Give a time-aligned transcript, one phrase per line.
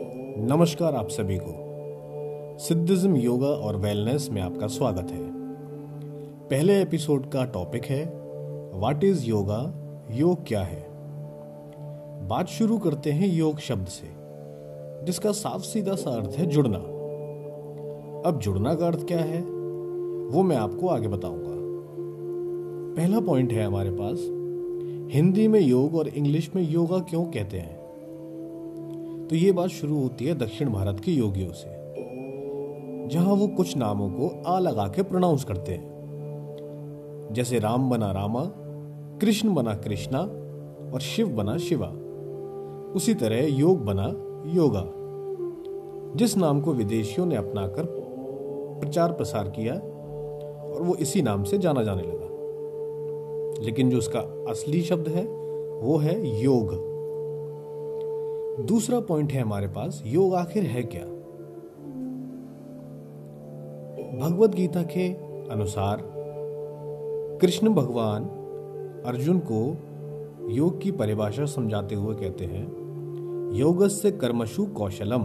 [0.00, 1.54] नमस्कार आप सभी को।
[2.58, 5.30] सिद्धिज्म, योगा और वेलनेस में आपका स्वागत है।
[6.48, 8.04] पहले एपिसोड का टॉपिक है
[8.74, 9.74] व्हाट इज़ योगा
[10.10, 10.86] योग क्या है?
[12.28, 14.06] बात शुरू करते हैं योग शब्द से,
[15.04, 16.78] जिसका साफ़ सीधा सा अर्थ है जुड़ना।
[18.28, 19.42] अब जुड़ना का अर्थ क्या है,
[20.30, 21.56] वो मैं आपको आगे बताऊँगा।
[22.96, 24.18] पहला पॉइंट है हमारे पास,
[25.14, 27.75] हिंदी में योग और इंग्लिश में योगा क्यों कहते हैं?
[29.30, 31.68] तो ये बात शुरू होती है दक्षिण भारत के योगियों से,
[33.08, 35.96] जहाँ वो कुछ नामों को आ लगा के प्रोनाउंस करते हैं।
[37.32, 38.52] जैसे राम बना रामा,
[39.20, 40.18] कृष्ण बना कृष्णा
[40.92, 41.86] और शिव बना शिवा।
[42.92, 44.06] उसी तरह योग बना
[44.54, 44.90] योगा।
[46.16, 47.86] जिस नाम को विदेशियों ने अपनाकर
[48.80, 49.74] प्रचार प्रसार किया
[50.74, 52.26] और वो इसी नाम से जाना जाने लगा।
[53.64, 55.24] लेकिन जो उसका असली शब्द है,
[55.80, 56.95] वो है योग।
[58.60, 61.04] दूसरा पॉइंट है हमारे पास, योग आखिर है क्या?
[64.18, 65.12] भगवत गीता के
[65.48, 66.02] अनुसार,
[67.40, 68.24] कृष्ण भगवान
[69.06, 69.76] अर्जुन को
[70.50, 72.86] योग की परिभाषा समझाते हुए कहते हैं
[73.54, 75.22] योग से कर्मशु कौशलम।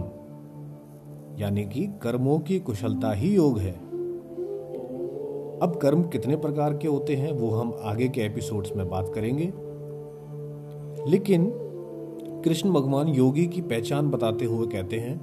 [1.38, 3.72] यानी कि कर्मों की कुशलता ही योग है।
[5.60, 9.52] अब कर्म कितने प्रकार के होते हैं, वो हम आगे के एपिसोड्स में बात करेंगे।
[11.10, 11.58] लेकिन
[12.44, 15.20] कृष्ण भगवान योगी की पहचान बताते हुए कहते हैं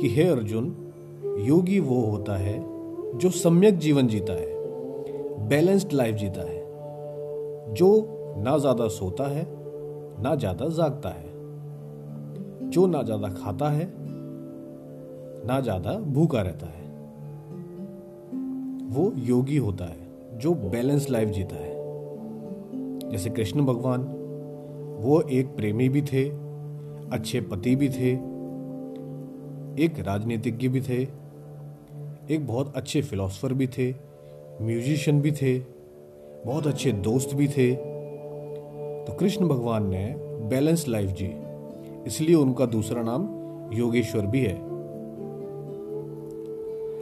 [0.00, 0.76] कि हे अर्जुन,
[1.38, 2.58] योगी वो होता है
[3.18, 4.50] जो सम्यक जीवन जीता है
[5.48, 6.60] बैलेंस्ड लाइफ जीता है,
[7.74, 7.88] जो
[8.38, 9.46] ना ज़्यादा सोता है,
[10.22, 11.30] ना ज़्यादा जागता है,
[12.70, 13.92] जो ना ज़्यादा खाता है,
[15.46, 16.80] ना ज़्यादा भूखा रहता है।
[18.88, 21.80] वो योगी होता है जो बैलेंस लाइफ जीता है।
[23.10, 24.02] जैसे कृष्ण भगवान
[25.02, 26.28] वो एक प्रेमी भी थे,
[27.12, 28.10] अच्छे पति भी थे,
[29.84, 31.02] एक राजनीतिज्ञ भी थे,
[32.34, 33.94] एक बहुत अच्छे फिलोसफर भी थे,
[34.62, 35.58] म्यूजिशियन भी थे,
[36.46, 37.74] बहुत अच्छे दोस्त भी थे।
[39.04, 41.30] तो कृष्ण भगवान ने बैलेंस लाइफ जी,
[42.06, 43.28] इसलिए उनका दूसरा नाम
[43.72, 44.54] योगेश्वर भी है।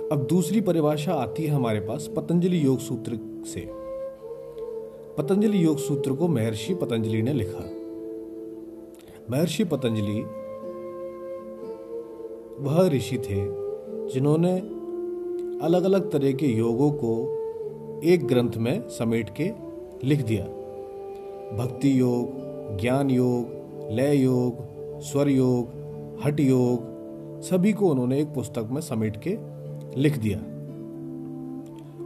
[0.08, 3.68] अब दूसरी परिभाषा आती है हमारे पास पतंजलि योग सूत्र से।
[5.18, 7.79] पतंजलि योग सूत्र को महर्षि पतंजलि ने लिखा।
[9.30, 10.20] महर्षि पतंजलि,
[12.60, 13.44] वह ऋषि थे
[14.08, 14.58] जिन्होंने
[15.64, 17.12] अलग अलग तरह के योगों को
[18.04, 19.50] एक ग्रंथ में समेट के
[20.08, 20.44] लिख दिया।
[21.56, 22.30] भक्ति योग,
[22.80, 23.46] ज्ञान योग,
[23.90, 24.56] लय योग,
[25.00, 25.68] स्वर योग
[26.24, 26.80] हट योग,
[27.40, 29.36] सभी को उन्होंने एक पुस्तक में समेट के
[30.00, 30.38] लिख दिया।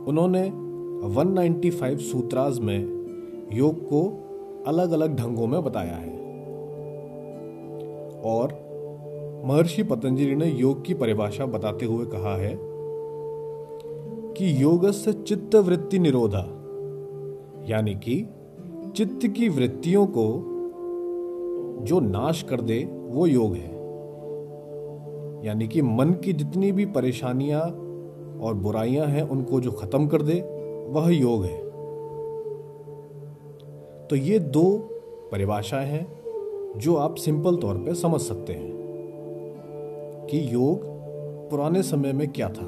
[0.04, 0.46] उन्होंने
[1.08, 2.78] 195 सूत्राज में
[3.52, 4.02] योग को
[4.66, 6.23] अलग अलग ढंगों में बताया है।
[8.24, 8.64] और
[9.44, 12.58] महर्षि पतंजलि ने योग की परिभाषा बताते हुए कहा है
[14.36, 16.46] कि योग से चित्त वृत्ति निरोधा,
[17.68, 18.28] यानी कि
[18.96, 20.50] चित्त की वृत्तियों को
[21.84, 23.74] जो नाश कर दे, वो योग है।
[25.46, 27.62] यानी कि मन की जितनी भी परेशानियाँ
[28.40, 30.40] और बुराइयाँ हैं, उनको जो खत्म कर दे,
[30.90, 31.64] वह योग है।
[34.06, 34.78] तो ये दो
[35.32, 36.23] परिभाषाएँ हैं।
[36.76, 38.74] जो आप सिंपल तौर पे समझ सकते हैं
[40.30, 40.80] कि योग
[41.50, 42.66] पुराने समय में क्या था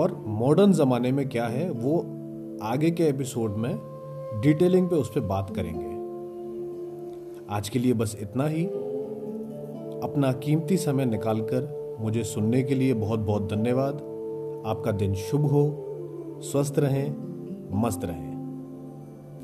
[0.00, 1.98] और मॉडर्न जमाने में क्या है, वो
[2.62, 3.78] आगे के एपिसोड में
[4.44, 5.92] डिटेलिंग पे उस पर बात करेंगे।
[7.54, 8.66] आज के लिए बस इतना ही।
[10.02, 13.94] अपना कीमती समय निकालकर मुझे सुनने के लिए बहुत बहुत धन्यवाद।
[14.66, 15.84] आपका दिन शुभ हो,
[16.42, 17.14] स्वस्थ रहें,
[17.82, 18.31] मस्त रहें।